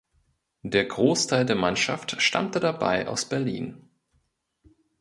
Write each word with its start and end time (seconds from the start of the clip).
Der 0.63 0.85
Großteil 0.85 1.45
der 1.45 1.55
Mannschaft 1.55 2.19
stammte 2.23 2.59
dabei 2.59 3.07
aus 3.07 3.25
Berlin. 3.29 3.87